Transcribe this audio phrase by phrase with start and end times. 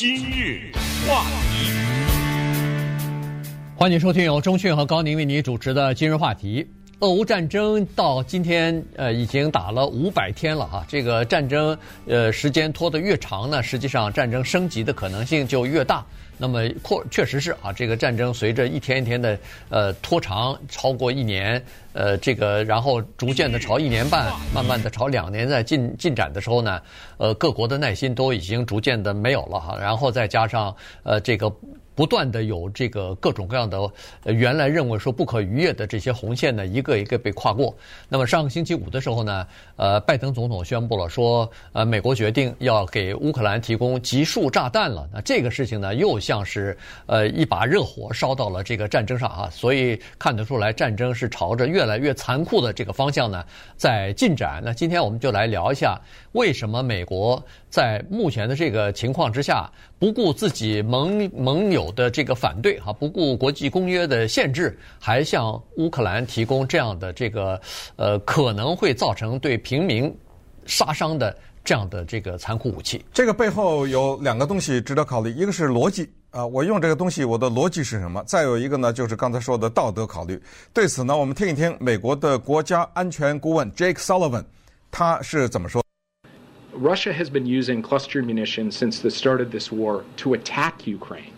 [0.00, 0.70] 今日
[1.08, 1.72] 话题，
[3.74, 6.64] 欢迎收听由钟讯和高宁为您主持的今日话题。
[7.00, 10.84] 俄乌战争到今天，呃，已经打了五百天了哈。
[10.88, 11.78] 这个战争，
[12.08, 16.04] 呃，时间拖得越长呢，实际上战争升级的可能性就越大。
[16.36, 19.38] 那么确确实是啊，这个战争随着一天一天的
[19.68, 26.82] 呃拖长，超过一年，呃，这个然后逐渐的朝一年半，慢慢的朝两年在进进展的时候呢，
[27.18, 29.78] 呃，各国的耐心都已经逐渐的没有了哈。
[29.80, 30.74] 然后再加上
[31.04, 31.52] 呃这个。
[31.98, 33.76] 不断的有这个各种各样的，
[34.26, 37.76] 原来认为说不可逾越的这些红线呢，一个一个被跨过。
[38.08, 39.44] 那么上个星期五的时候呢，
[39.74, 45.08] 呃，拜登总统宣布了说，呃，美国决定要给乌克兰提供集束炸弹了。
[45.12, 53.44] 那这个事情呢，又像是呃一把热火烧到了这个战争上啊，所以看得出来，战争是朝着越来越残酷的这个方向呢
[53.76, 54.62] 在进展。
[54.64, 67.60] 那今天我们就来聊一下，为什么美国在目前的这个情况之下，不顾自己盟盟友的这个反对，哈，不顾国际公约的限制，还向乌克兰提供这样的这个，
[67.96, 70.14] 呃，可能会造成对平民
[70.66, 73.04] 杀伤的这样的这个残酷武器。
[73.12, 78.22] 这个背后有两个东西值得考虑，一个是逻辑啊，我用这个东西，我的逻辑是什么？
[78.26, 80.40] 再有一个呢，就是刚才说的道德考虑。
[80.72, 84.44] 对此呢，我们听一听美国的国家安全顾问 Jake Sullivan
[84.90, 85.82] 他是怎么说。
[86.80, 91.32] Russia has been using cluster munitions since the start of this war to attack Ukraine.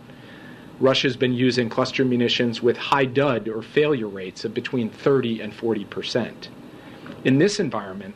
[0.80, 5.54] Russia's been using cluster munitions with high dud or failure rates of between 30 and
[5.54, 6.50] 40 percent.
[7.24, 8.14] In this environment,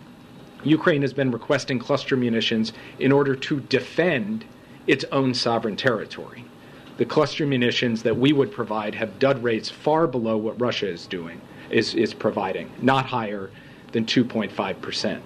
[0.64, 4.44] Ukraine has been requesting cluster munitions in order to defend
[4.88, 6.44] its own sovereign territory.
[6.98, 11.08] The cluster munitions that we would provide have dud rates far below what Russia is
[11.08, 13.52] doing, is, is providing, not higher
[13.94, 15.22] than 2.5 percent.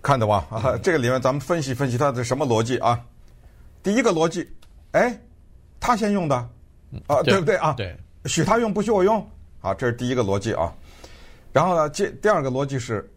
[0.00, 0.46] 看到吧？
[0.50, 3.06] 啊，这个里面咱们分析分析它的什么逻辑啊？
[3.82, 4.46] 第一个逻辑，
[4.92, 5.18] 哎，
[5.79, 6.35] 他先用的，
[7.07, 7.73] 啊，对不对啊？
[7.77, 9.25] 对，许他用不许我用，
[9.61, 10.73] 啊，这是第一个逻辑啊。
[11.51, 13.09] 然后呢，这第二个逻辑是，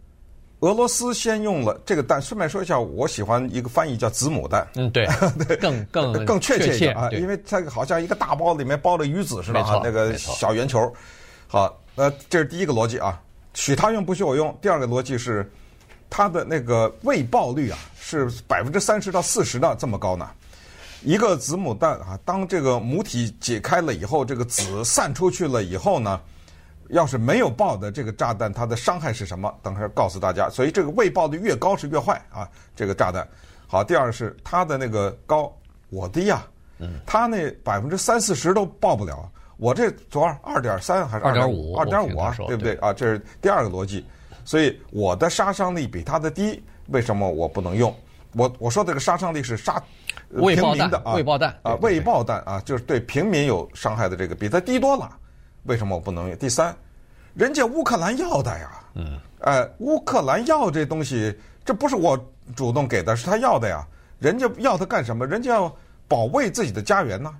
[0.59, 2.21] 俄罗斯先用了这个弹。
[2.21, 4.67] 顺便说一下，我喜欢一个翻译叫子母弹。
[4.75, 5.05] 嗯，对，
[5.47, 10.91] 对，更更 更确切一点啊，因为它好像一个大包里面包了鱼子似的啊，那个小圆球。
[11.47, 13.21] 好，那这是第一个逻辑啊，
[13.53, 14.57] 许他用不许我用。
[14.61, 15.49] 第二个逻辑是。
[16.15, 20.29] 它的那个未爆率啊，是百分之三十到四十的这么高呢。
[21.03, 26.19] 一个子母弹啊，当这个母体解开了以后，这个子散出去了以后呢，
[26.89, 29.53] 要是没有爆的这个炸弹，它的伤害是什么？
[29.61, 30.49] 等会儿告诉大家。
[30.49, 33.27] 所以这个未爆的越高是越坏啊，这个炸弹。
[33.67, 35.53] 好，第二是它的那个高，
[35.89, 36.45] 我低呀，
[36.79, 41.75] 嗯，它那百分之三四十都爆不了，我这多少二点三还是二点五？
[41.75, 42.93] 二点五啊，对不对啊？
[42.93, 44.05] 这是第二个逻辑。
[44.45, 47.93] 所以我的杀伤力比他的低，为什么我不能用？
[48.35, 49.81] 我我说这个杀伤力是杀
[50.29, 55.09] 平民的啊，未爆弹啊，未爆弹啊，就是对平民有伤害的这个比它低多了，
[55.63, 56.37] 为什么我不能用？
[56.37, 56.75] 第三，
[57.33, 62.17] 人家乌克兰要的呀，嗯，哎，乌克兰要这东西，这不是我
[62.55, 63.85] 主动给的，是他要的呀，
[64.19, 65.25] 人家要他干什么？
[65.25, 65.75] 人家要
[66.07, 67.33] 保卫自己的家园呢。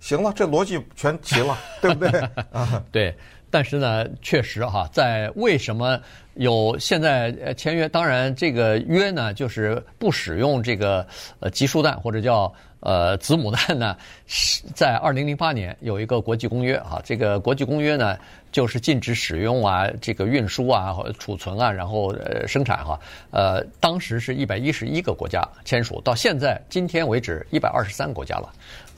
[0.00, 2.20] 行了，这逻辑全齐了，对不对？
[2.52, 3.14] 啊，对。
[3.50, 5.98] 但是呢，确实哈，在为什么
[6.34, 7.88] 有现在呃签约？
[7.88, 11.06] 当然，这个约呢，就是不使用这个
[11.40, 13.96] 呃集束弹或者叫呃子母弹呢。
[14.26, 18.16] 是在二零零八年有一个国际公约啊，这个国际公约呢，
[18.52, 22.98] 就是禁止使用啊，这个运输啊、储存啊，然后呃生产哈。
[23.32, 28.48] 呃，当时是一百一十一个国家签署，到现在今天为止一百二十三个国家了，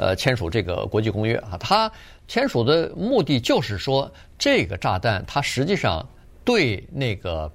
[0.03, 1.91] 呃，签署这个国际公约啊，他。
[2.29, 6.09] 签署的目的就是说，这个炸弹它实际上
[6.45, 7.51] 对那个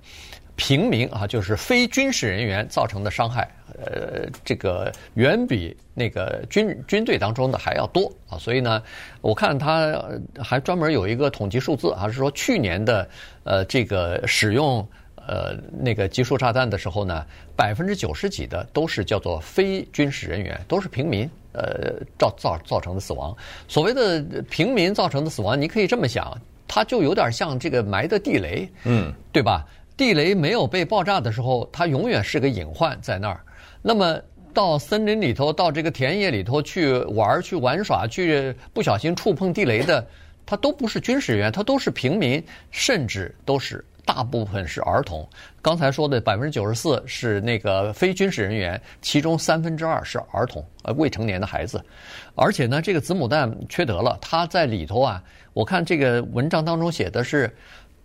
[0.55, 3.49] 平民啊，就是非军事人员造成的伤害，
[3.81, 8.37] 呃，这个远比那个军军队当中的还要多啊。
[8.37, 8.83] 所以呢，
[9.21, 9.99] 我看他
[10.37, 13.09] 还专门有一个统计数字啊，是说去年的
[13.45, 17.25] 呃这个使用呃那个集束炸弹的时候呢，
[17.55, 21.27] 百分之九十几的都是叫做非军事人员，都是平民。
[21.57, 23.35] 呃，造造造成的死亡，
[23.67, 29.65] 所谓的平民造成的死亡，你可以这么想，它就有点像这个埋的地雷，嗯，对吧？
[29.97, 33.41] 地雷没有被爆炸的时候，它永远是个隐患在那儿。
[33.81, 34.19] 那么
[34.53, 40.05] 到森林里头，到这个田野里头去玩、去玩耍、去不小心触碰地雷的，
[40.45, 43.83] 它都不是军事人员，它都是平民，甚至都是。
[44.07, 45.27] 大部分是儿童，
[45.61, 51.83] 刚才说的百分之九十四是那个非军事人员，其中三分之二是儿童，呃，未成年的孩子。
[52.33, 55.21] 而且呢，这个子母弹缺德了，它在里头啊，
[55.51, 57.53] 我看这个文章当中写的是，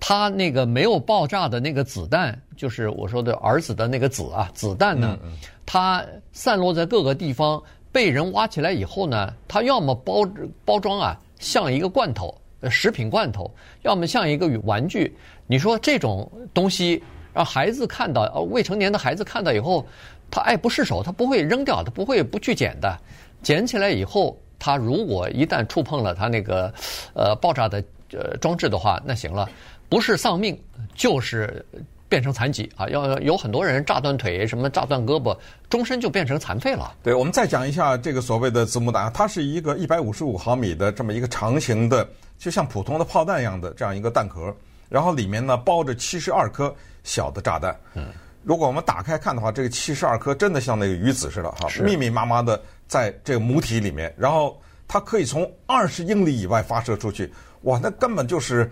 [0.01, 5.17] 它那个没有爆炸的那个子弹，就是我说的儿子的那个子啊，子弹呢，
[5.65, 7.63] 它散落在各个地方，
[7.93, 10.29] 被人挖起来以后呢，它要么包
[10.65, 12.37] 包装啊，像一个罐头，
[12.71, 13.51] 食品罐头，
[13.83, 15.15] 要么像一个玩具。
[15.47, 17.03] 你说这种东西
[17.35, 19.87] 让孩子看到，呃，未成年的孩子看到以后，
[20.31, 22.99] 他爱不释手，他不会扔掉，他不会不去捡的。
[23.43, 26.73] 捡起来以后，他如果一旦触碰了他那个
[27.15, 27.83] 呃爆炸的
[28.13, 29.49] 呃装置的话，那行了，
[29.89, 30.59] 不是丧命
[30.95, 31.65] 就是。
[32.13, 32.87] 变成残疾啊！
[32.91, 35.35] 要有很多人炸断腿，什么炸断胳膊，
[35.71, 36.95] 终身就变成残废了。
[37.03, 42.07] 对，我们再讲一下这个所谓的子母弹，它是一个一百五十五毫米的这么一个长形的，
[42.39, 44.55] 就像普通的炮弹一样的这样一个弹壳，
[44.91, 47.75] 然后里面呢包着七十二颗小的炸弹。
[47.95, 48.09] 嗯，
[48.45, 57.33] 如果我们打开看的话，这个七十二颗真的像那个鱼子似的哈，密密麻麻的在这个母体里面，然后它可以从二十英里以外发射出去，
[57.63, 58.71] 哇，那根本就是。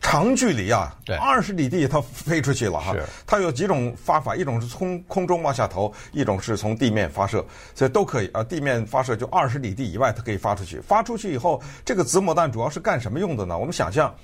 [0.00, 2.94] 长距离啊，对，二十里地它飞出去了哈。
[3.26, 7.44] 它有几种发法，一种是从空中往下投，一种是从地面发射，
[7.74, 8.44] 所以都可以啊。
[8.44, 10.80] 地面发射就二十里地以外，它可以发出去。
[10.80, 13.58] 发出去以后，这个子母弹主要是干什么用的呢？
[13.58, 14.14] 我们想象，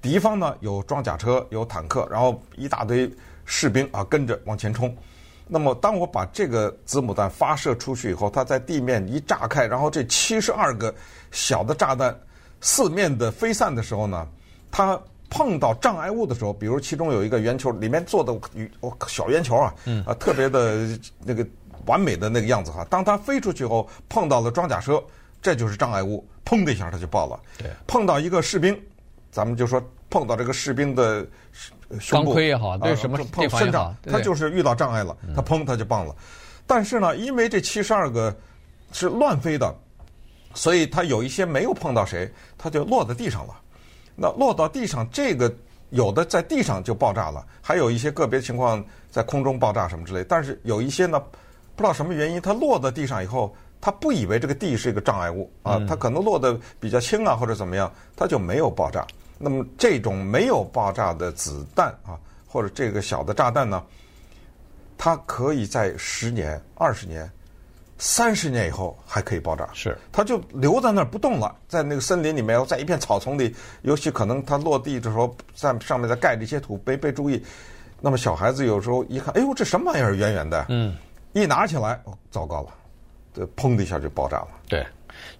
[0.00, 3.10] 敌方呢有装甲车、有坦克，然后一大堆
[3.44, 4.96] 士兵啊跟着往前冲。
[5.48, 10.94] 那么，当我把这个子母弹发射出去以后，它在地面一炸开，然后这七十二个
[11.32, 12.16] 小的炸弹
[12.60, 14.28] 四面的飞散的时候呢，
[14.70, 14.96] 它。
[15.36, 18.32] 碰到障碍物的时候，比如其中有一个圆球，里面做的
[18.78, 19.74] 哦小圆球啊，
[20.06, 21.44] 啊特别的那个
[21.86, 22.86] 完美的那个样子哈。
[22.88, 25.02] 当它飞出去后，碰到了装甲车，
[25.42, 27.40] 这就是障碍物，砰的一下它就爆了。
[27.58, 28.80] 对，碰到一个士兵，
[29.32, 31.26] 咱们就说碰到这个士兵的
[31.98, 36.14] 胸部钢盔也好，对什么碰身上，它就是遇到障碍了，它砰它就爆了。
[36.64, 38.32] 但是呢，因为这七十二个
[38.92, 39.74] 是乱飞的，
[40.54, 43.54] 所以它有一些没有碰到谁，它就落在地上了。
[44.16, 45.52] 那落到地上，这个
[45.90, 50.24] 有的在地上就爆炸了，还有一些个别情况在空中爆炸什么之类。
[50.24, 51.20] 但是有一些呢，
[51.76, 59.06] 不知道什么原因，它落到地上以后，它不以为这个地是一个障碍物啊，它可能落得比较轻啊，或者怎么样，它就没有爆炸。
[59.38, 63.82] 那么这种没有爆炸的子弹啊，或者这个小的炸弹呢，
[64.96, 67.30] 它可以在十年、二十年。
[67.96, 77.40] 三十年以后还可以爆炸，是它就留在那儿不动了，在那个森林里面，在一片草丛里，尤其可能它落地的时候，在上面再盖着一些土，没被注意。
[78.00, 80.96] 那么小孩子有时候一看，哎呦，这什么玩意儿，圆圆的，嗯，
[81.32, 82.68] 一拿起来，哦，糟糕了，
[83.32, 84.48] 这砰的一下就爆炸了。
[84.68, 84.84] 对，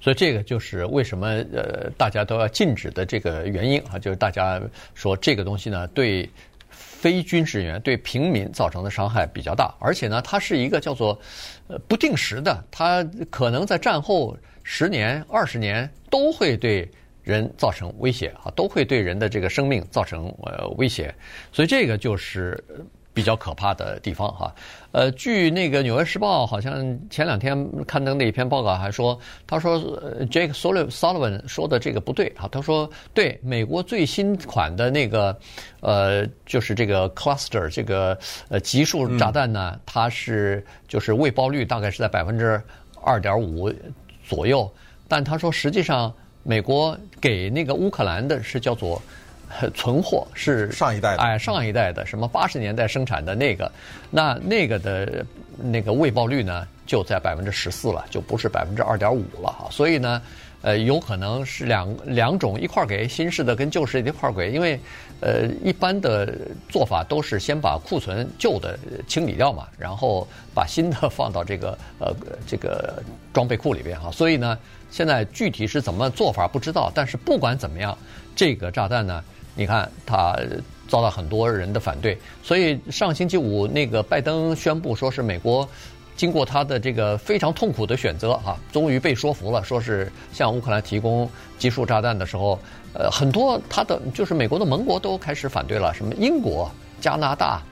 [0.00, 4.60] 所以这个就是为什么呃大家都要禁止的这个原因啊，就是大家
[4.94, 6.28] 说这个东西呢对。
[7.04, 11.20] 非军事人员对平民造成的伤害比较大，而且呢，它是一个叫做
[11.68, 16.90] 呃不定时的，它可能在战后十年、二十年都会对
[17.22, 21.14] 人造成威胁啊，都会对人的这个生命造成呃威胁，
[21.52, 22.64] 所以这个就是。
[23.14, 24.52] 比较可怕的地方哈，
[24.90, 27.56] 呃，据那个《纽约时报》好像前两天
[27.86, 29.16] 刊登的一篇报告还说，
[29.46, 29.78] 他说
[30.26, 35.38] Jake Sullivan 说的这个不对啊，他说对美国最新款的那个
[35.80, 38.18] 呃，就是这个 cluster 这个
[38.48, 42.60] 呃集束炸弹呢，它是就是未爆率大概是在百分之
[43.00, 43.72] 二点五
[44.26, 44.68] 左右，
[45.06, 46.12] 但他说实际上
[46.42, 49.00] 美国给那个乌克兰的是叫做。
[49.74, 53.70] 存货是上一代的，哎，上一代的什么八十年代生产的那个，
[54.10, 55.24] 那那个的
[55.56, 59.68] 那个未报率呢，就在百分之十四了，就不是百分之二点五了哈。
[59.70, 60.20] 所以呢，
[60.62, 64.78] 呃，有可能是两两种一块儿给新式的跟旧式的一块儿给，因为
[65.24, 66.36] 呃，一般的
[66.68, 72.14] 做法都是先把库存旧的清理掉嘛，然后把新的放到这个呃
[72.46, 73.02] 这个
[73.32, 74.10] 装备库里边哈。
[74.10, 74.58] 所以呢，
[74.90, 77.96] 现在具体是怎么做法不知道，但是不管怎么样，
[78.36, 79.24] 这个炸弹呢。
[79.56, 80.36] 你看，它
[80.88, 85.66] 遭到很多人的反对，所以上星期五那个拜登宣布说是美国
[86.16, 91.28] 经过他的这个非常痛苦的选择啊，终于被说服了，说是向乌克兰提供
[91.58, 92.58] 集束炸弹的时候，
[92.92, 97.62] 呃，很多他的就是美国的盟国都开始反对了，什么英国、加拿大、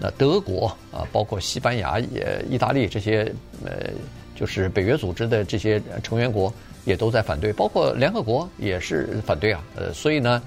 [0.00, 3.32] 呃德国啊，包括西班牙、也意大利这些
[3.64, 3.90] 呃，
[4.34, 6.52] 就是北约组织的这些成员国
[6.84, 10.42] 也都在反对，包括联合国也是反对啊，呃，所以呢。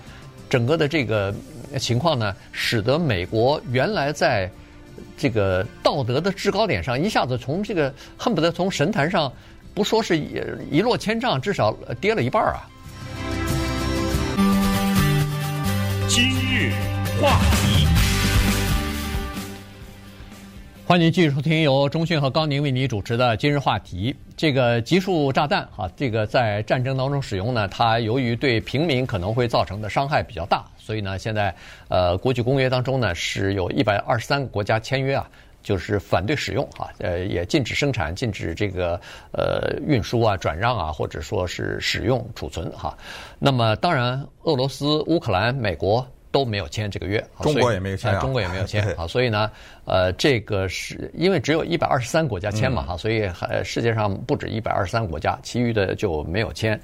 [0.50, 1.34] 整个的这个
[1.80, 4.52] 情况呢，使得美国原来在
[5.18, 9.32] 这个道德的制高点上，一下子从这个恨不得从神坛上，
[9.74, 12.68] 不说是一一落千丈，至少跌了一半啊。
[16.08, 16.74] 今日
[17.22, 17.81] 话题，
[20.92, 24.14] 欢迎继续收听由中讯和高宁为你主持的今日话题。
[24.36, 31.56] 这个集束炸弹哈，这个在战争当中使用呢，它由于对平民可能会造成的伤害比较大，所以呢，现在
[31.88, 35.26] 呃国际公约当中呢是有一百二十三个国家签约啊，
[35.64, 39.00] 就是反对使用哈，呃，也禁止生产、禁止这个
[39.32, 42.98] 呃运输啊、转让啊，或者说是使用、储存哈。
[43.40, 49.06] 那么当然，俄罗斯、乌克兰、美国都没有签这个约，中国也没有签，中国也没有签啊。
[49.06, 49.52] 所以呢，
[49.86, 56.80] 呃，这个是因为只有一百二十三国家签嘛哈，所以还世界上不止一百二十三国家，其余的就没有签。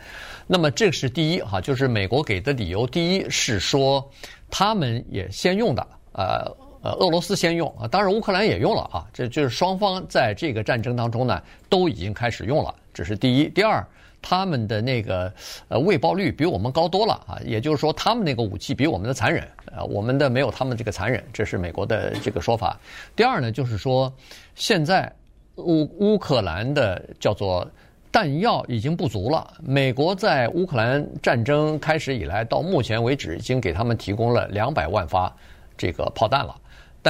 [0.45, 4.07] 那么这是第一哈，就是美国给的理由，第一是说
[4.49, 6.67] 他们也先用的，呃。
[6.83, 13.49] 呃，俄罗斯先用啊，当然乌克兰也用了啊，这就是双方在这个战争当中呢，都已经开始用了，这是第一。
[13.49, 13.85] 第二，
[14.21, 15.31] 他们的那个
[15.67, 19.43] 呃未爆率比我们高多了啊，也就是说他们那个武器比我们的残忍
[19.75, 22.77] 啊，我们的没有他们这个残忍，这是美国的这个说法。
[23.15, 24.11] 第二呢，就是说
[24.55, 25.11] 现在
[25.55, 27.65] 乌乌克兰的叫做
[28.11, 35.33] 弹药已经不足了，美国在乌克兰战争开始以来到目前为止已经给他们提供了两百万发
[35.77, 36.55] 这个炮弹了。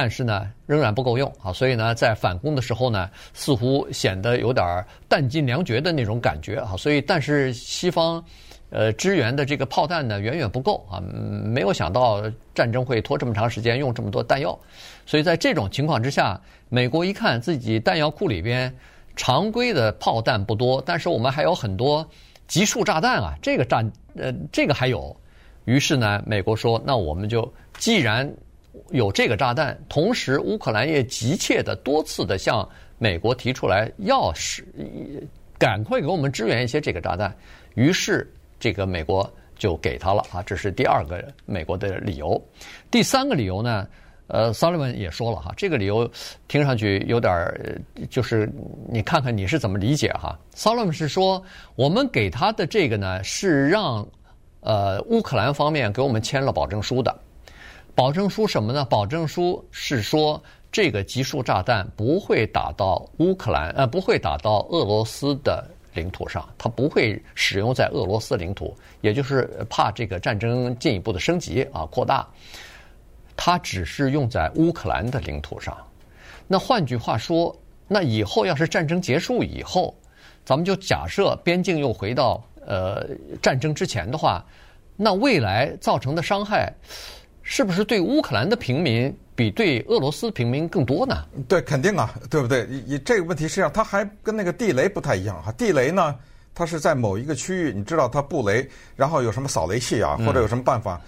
[0.00, 4.64] 但是呢，仍然不够用啊，所以呢，在反攻的时候呢，似乎显得有点
[5.08, 6.76] 弹尽粮绝的那种感觉啊。
[6.76, 8.24] 所以，但是西方，
[8.70, 11.00] 呃，支援的这个炮弹呢，远远不够啊。
[11.00, 12.22] 没有想到
[12.54, 14.56] 战争会拖这么长时间，用这么多弹药。
[15.04, 18.72] 所以在这种情况之下，美国一看自己弹药库里边
[19.16, 22.08] 常规的炮弹不多，但是我们还有很多
[22.46, 25.16] 集束炸弹啊，这个战呃，这个还有。
[25.64, 28.32] 于是呢，美国说，那我们就既然
[28.90, 32.68] 有这个炸弹，同时乌克兰也急切的多次的向
[32.98, 34.66] 美国提出来，要是
[35.58, 37.34] 赶快给我们支援一些这个炸弹。
[37.74, 42.40] 于是这个美国就给他了啊，这是第二个美国的理由。
[42.90, 43.86] 第三个理由呢，
[44.26, 46.10] 呃，萨利文也说了哈，这个理由
[46.48, 47.30] 听上去有点，
[48.10, 48.50] 就是
[48.88, 50.38] 你看看你是怎么理解哈。
[50.54, 51.42] 萨利文是说，
[51.76, 54.06] 我们给他的这个呢，是让
[54.60, 57.16] 呃乌克兰方面给我们签了保证书的。
[57.98, 58.84] 保证书什么呢？
[58.84, 60.40] 保证书是说，
[60.70, 72.24] 这个集束炸弹不会打到乌克兰，呃，不会打到俄罗斯的领土上，它不会使用在俄罗斯领土，也就是怕这个战争进一步的升级啊扩大，
[73.36, 75.76] 它只是用在乌克兰的领土上。
[76.46, 77.52] 那换句话说，
[77.88, 79.92] 那以后要是战争结束以后，
[80.44, 83.08] 咱们就假设边境又回到呃
[83.42, 84.46] 战争之前的话，
[84.94, 86.72] 那未来造成的伤害。
[87.50, 91.24] 是不是对乌克兰的平民比对俄罗斯平民更多呢？
[91.48, 92.66] 对，肯定啊，对不对？
[92.86, 95.50] 你这个问题实际上它还跟那个地雷不太一样哈。
[95.52, 96.14] 地雷呢，
[96.54, 101.00] 它是在某一个区域，你知道它布雷，然后有什么扫雷器啊，或者有什么办法，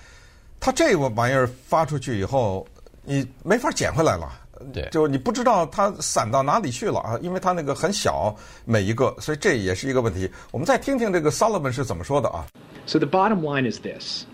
[0.59, 2.67] 它这个玩意儿发出去以后，
[3.05, 4.33] 你没法捡回来了。
[4.73, 10.31] 对，就你不知道它散到哪里去了啊，因为它那个很小，每一个，所以这也是一个问题。
[10.53, 12.47] 我们再听听这个 Sullivan 是怎么说的啊。
[12.87, 14.25] So the bottom line is this.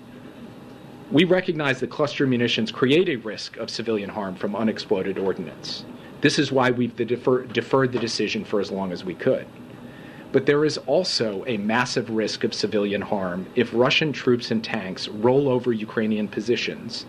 [1.13, 5.85] We recognize that cluster munitions create a risk of civilian harm from unexploded ordnance.
[6.21, 9.47] This is why we've defer, deferred the decision for as long as we could.
[10.33, 15.07] But there is also a massive risk of civilian harm if Russian troops and tanks
[15.07, 17.07] roll over Ukrainian positions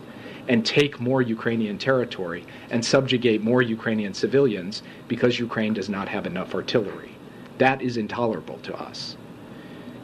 [0.47, 6.27] and take more Ukrainian territory and subjugate more Ukrainian civilians because Ukraine does not have
[6.27, 7.17] enough artillery.
[7.57, 9.17] That is intolerable to us.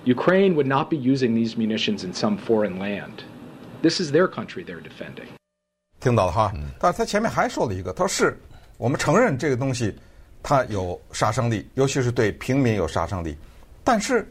[0.03, 3.23] Ukraine would not be using these munitions in some foreign land.
[3.83, 5.27] This is their country they're defending。
[5.99, 8.39] 听到了哈，但是他前面还说了一个，他说是
[8.77, 9.93] 我们承认这个东西
[10.41, 13.37] 它有杀伤力，尤其是对平民有杀伤力。
[13.83, 14.25] 但是，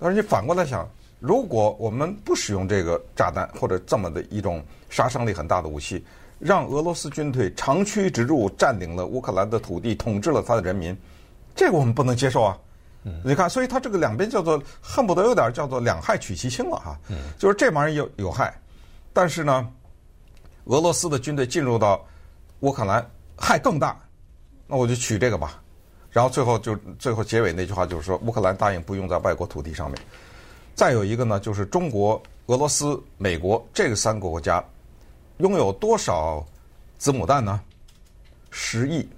[0.00, 0.88] 而且反过来想，
[1.20, 6.04] 如果我们不使用这个炸弹或者这么的一种杀伤力很大的武器，
[6.40, 10.96] 让俄罗斯军队长驱直入，占领了乌克兰的土地，统治了他的人民，
[11.54, 12.58] 这个我们不能接受啊。
[13.24, 16.98] 你看，所以他这个两边叫做恨不得有点叫做两害取其轻了哈。
[17.38, 18.52] 就是这玩意儿有有害。
[19.18, 19.68] 但是呢，
[20.66, 22.06] 俄罗斯的军队进入到
[22.60, 23.04] 乌克兰，
[23.36, 23.98] 害更大，
[24.68, 25.60] 那我就取这个吧。
[26.08, 30.00] 然后最后就最后结尾那句话就是说，乌克兰答应不用在外国土地上面。
[30.76, 34.64] 再有一个呢，就是中国、俄罗斯、美国这个三个国家
[35.38, 36.46] 拥有多少
[36.96, 37.60] 子母弹呢？
[38.52, 39.08] 十亿。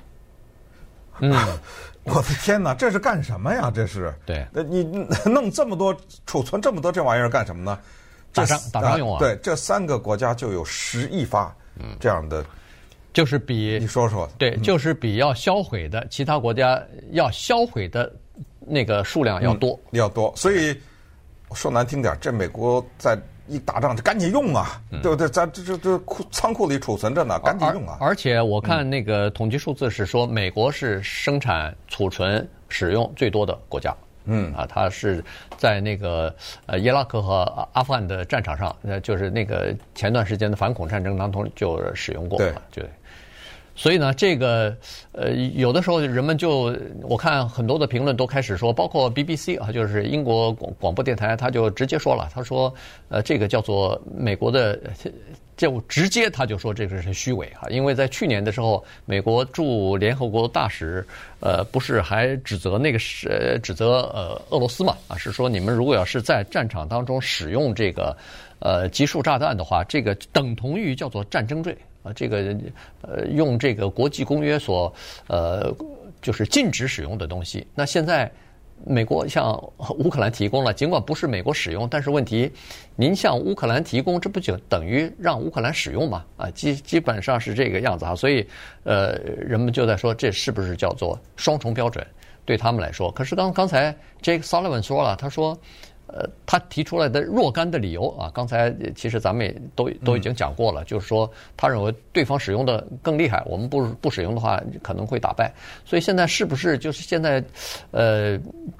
[1.18, 1.30] 嗯，
[2.04, 3.70] 我的天哪，这是干什么呀？
[3.70, 4.82] 这是对，那你
[5.26, 7.78] 弄这么多储存这么多这玩意儿干什么呢？
[8.32, 9.18] 打仗打仗用啊！
[9.18, 11.54] 对，这三个国家就有十亿发，
[11.98, 12.44] 这样的，
[13.12, 18.12] 就是比你说说，对，就是比要销毁的其他国家要销毁的
[18.60, 20.32] 那个数量要多，要多。
[20.36, 20.78] 所以
[21.54, 23.18] 说难听点，这美国在
[23.48, 25.28] 一打仗就赶紧用啊，对不对？
[25.28, 27.98] 咱这这这库仓库里储存着呢，赶紧用啊！
[28.00, 33.92] 而且我看那个统计数字是说，美国是生产、储存、使用最多的国家。
[34.24, 35.24] 嗯啊，他是
[35.56, 36.34] 在那个
[36.66, 42.38] 呃伊拉克和阿富汗的战场上，那，就是那个前段时间的反恐战争当中就使用过。
[42.38, 42.84] 对，对。
[43.76, 44.76] 所以呢，这个
[45.12, 52.74] 呃，有的时候人们就我看很多的评论都开始说，包括 BBC 啊，就是英国广广播电台，他就直接说了，他说，
[53.08, 54.78] 呃，这个叫做美国的，
[55.60, 61.06] 就直接他就说这个是虚伪啊，因为在去年的时候，美国驻联合国大使
[61.38, 68.16] 呃不是还指责那个是指责呃俄罗斯嘛啊，是说你们如果要是在战场当中使用这个
[68.60, 71.76] 呃集束炸弹的话，这个等同于叫做战争罪。
[72.02, 72.56] 啊，这个
[73.02, 74.90] 呃，用这个国际公约所
[75.26, 75.70] 呃，
[76.22, 77.66] 就是禁止使用的东西。
[77.74, 78.32] 那现在
[78.86, 79.52] 美国向
[79.98, 82.50] 乌克兰提供了，尽管不是美国使用，但是问题，
[82.96, 86.24] 您向乌克兰提供，这不就等于让乌克兰使用吗？
[86.36, 88.14] 啊，基基本上是这个样子啊。
[88.14, 88.46] 所以
[88.84, 92.06] 呃，人们就在说，这是不是叫做双重标准？
[92.44, 95.58] 对他们来说，可是刚刚才 Jake Sullivan 说了，他说。
[96.12, 105.52] 呃，他提出来的若干的理由啊，刚才其实咱们也都都已经讲过了，就是说他认为对方使用的更厉害，我们不不使用的话可能会打败。
[105.84, 107.42] 所以现在是不是就是现在，
[107.92, 108.36] 呃，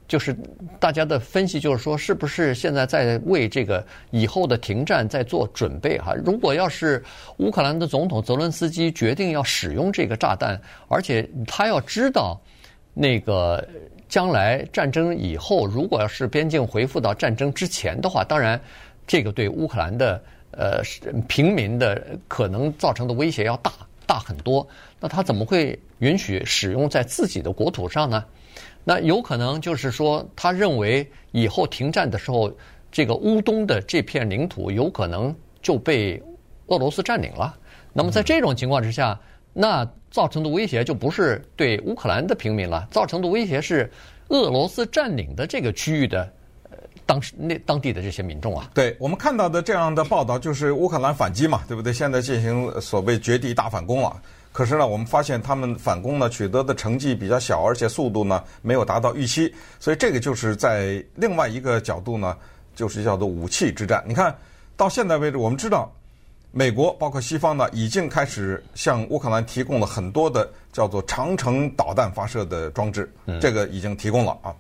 [0.09, 0.37] 就是
[0.81, 6.15] 大家的分析就是说，是不是现在在为这个以后的停战在做准备哈？
[6.15, 7.01] 如果要是
[7.37, 12.41] 乌克兰的总统泽伦斯基决定要使用这个炸弹，而且他要知道
[12.93, 13.65] 那个。
[14.11, 18.61] 将来战争以后，如果要是边境恢复到战争之前的话，当然，
[19.07, 20.83] 这个对乌克兰的呃
[21.29, 23.73] 平民的可能造成的威胁要大
[24.05, 24.67] 大很多。
[24.99, 28.25] 那他怎么会允许使用在自己的国土上呢？
[28.83, 32.53] 那有可能就是说，他认为以后停战的时候，
[32.91, 36.21] 这个乌东的这片领土有可能就被
[36.67, 37.57] 俄罗斯占领了。
[37.93, 39.19] 那么在这种情况之下，
[39.61, 43.93] 那造成的威胁就不是对乌克兰的平民了，造成的威胁是
[44.29, 46.23] 俄罗斯占领的这个区域的
[46.71, 48.71] 呃当时那当地的这些民众啊。
[48.73, 51.93] 对，我们看到的这样的报道就是乌克兰反击嘛，对不对？
[51.93, 54.17] 现在进行所谓绝地大反攻了。
[54.51, 59.55] 可是呢，我们发现他们反攻呢取得的成绩比较小，而且速度呢没有达到预期。
[59.79, 62.35] 所以这个就是在另外一个角度呢，
[62.75, 64.03] 就是叫做武器之战。
[64.09, 64.35] 你看
[64.75, 65.93] 到现在为止，我们知道。
[66.53, 73.09] 美国包括西方呢，已经开始向乌克兰提供了很多的叫做长城导弹发射的装置，
[73.41, 74.55] 这个已经提供了啊。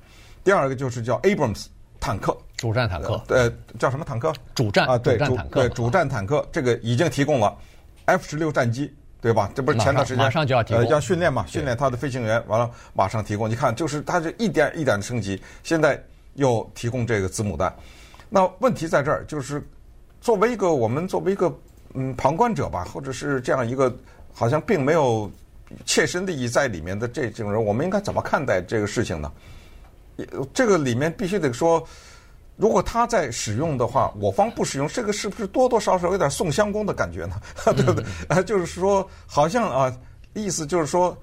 [0.44, 1.66] 第二个就是叫 Abrams
[1.98, 4.32] 坦克，主战坦克，呃，叫什么坦克？
[4.54, 7.56] 主战啊，对，主对主战坦克，这个已经提供了
[8.04, 9.50] F 十六战机，对吧？
[9.52, 13.50] 这不是前段时间马上就要提供，要训练嘛，训练他的飞行员，完了马上提供。
[13.50, 16.00] 你看，就是它是一点一点的升级，现在
[16.34, 17.74] 又提供这个子母弹。
[18.28, 19.60] 那问题在这儿，就是
[20.20, 21.52] 作为一个我们作为一个。
[21.94, 23.94] 嗯，旁观者吧，或者是这样一个
[24.32, 25.30] 好像并没有
[25.84, 29.32] 切身利益在里面的这种人，我们应该怎么看待这个事情呢？
[30.52, 31.82] 这个里面必须得说，
[32.56, 37.40] 如果他在使用的话，我方不使用，这个是不是多多少少有点宋襄公的感觉呢？
[37.74, 38.04] 对不对？
[38.28, 39.92] 啊， 就是说，好像啊，
[40.34, 41.16] 意思就是说，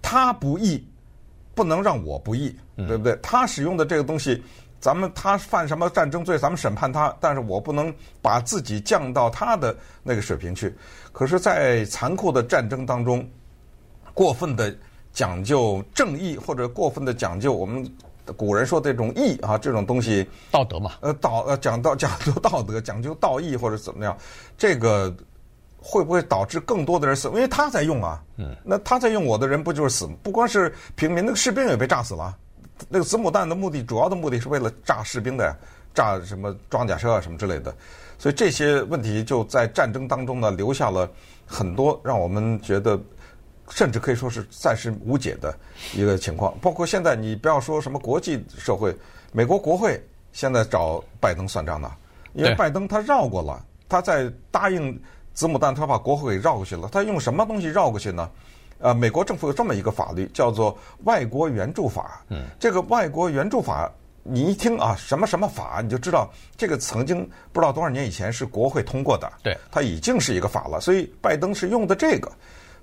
[0.00, 0.86] 他不义，
[1.54, 3.18] 不能让我不义，对不对？
[3.22, 4.42] 他使用的这个东西。
[4.86, 10.72] 咱们他犯什么战争罪，咱们审判他，但是我不能把自己降到他的那个水平去。
[11.10, 13.28] 可是，在残酷的战争当中，
[14.14, 14.72] 过分的
[15.12, 17.84] 讲究正义或者过分的讲究我们
[18.36, 24.16] 古人说的这种义啊，这种东西道德嘛，呃道呃讲到讲究道德，讲究道义或者怎么样，
[24.56, 25.12] 这个
[25.80, 27.26] 会不会导致更多的人死？
[27.30, 30.06] 因为他在用啊，嗯，那他在用我的人不就是死？
[30.22, 32.36] 不光是平民，那个士兵也被炸死了。
[32.88, 35.56] 那个子母弹的目的，主要的目的是为了炸士兵的呀，
[35.94, 37.74] 炸什么装甲车啊什么之类的，
[38.18, 41.10] 所以这些问题就在战争当中呢，留下了
[41.46, 43.00] 很多让我们觉得，
[43.70, 45.56] 甚至可以说是暂时无解的
[45.94, 46.56] 一个情况。
[46.60, 48.94] 包括现在你不要说什么国际社会，
[49.32, 50.00] 美国国会
[50.32, 51.90] 现在找拜登算账呢，
[52.34, 55.00] 因为拜登他绕过了，他在答应
[55.32, 58.30] 子母弹，他把国会给绕过去了，他用什么东西绕过去呢？
[58.78, 62.20] 呃，美国政府有这么一个法律，叫做《外国援助法》。
[62.28, 63.90] 嗯，这个外国援助法，
[64.22, 69.32] 你一听啊，什么什么法，你就知道这个曾经不知道多少年以前是国会通过的。
[69.42, 70.80] 对，它已经是一个法了。
[70.80, 72.30] 所以拜登是用的这个，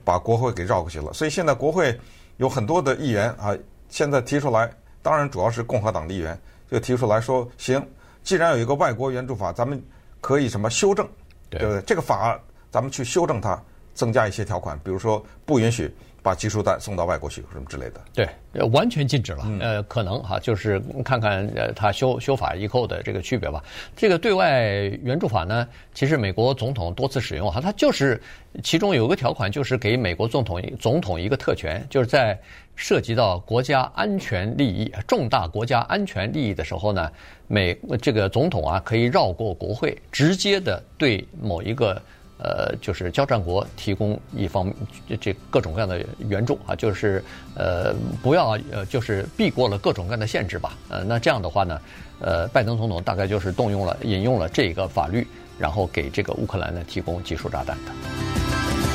[0.04, 1.14] 把国会给绕过去了。
[1.14, 1.98] 所以现在国会
[2.38, 3.56] 有很多的议员啊，
[3.90, 6.38] 现在提出来，当然主要是共和党的议员
[6.72, 7.86] 就提出来说，行，
[8.24, 9.80] 既然有一个外国援助法，咱们
[10.22, 11.08] 可以什么修正，
[11.52, 11.82] 对不对？
[11.82, 12.40] 这个法
[12.72, 13.62] 咱们去修正它。
[13.94, 18.02] 增加一些条款，比如说不允许把技术弹送到外国去，什么之类的。
[18.14, 19.44] 对，完全禁止了。
[19.46, 23.62] 嗯、呃，可能哈，就是看看呃，他修修法以后的这个区别吧。
[23.96, 24.72] 这个对外
[25.04, 28.22] 援助法呢，其实美国总统多次使用哈，它就是
[28.64, 32.40] 其中有一个条款，就是给美国总统总统一个特权，就是在
[32.76, 37.12] 涉及到国家安全利益、重大国家安全利益的时候呢，
[37.48, 42.02] 美这个总统啊可以绕过国会，直接的对某一个。
[42.44, 44.72] 呃，就是交战国提供一方
[45.22, 47.24] 这各种各样的援助啊，就是
[47.56, 50.78] 呃，不要呃，就是避过了各种各样的限制吧。
[50.90, 51.80] 呃，那这样的话呢，
[52.20, 55.26] 呃，拜登总统大概就是动用了引用了这个法律，
[55.58, 58.93] 然后给这个乌克兰呢提供技术炸弹的。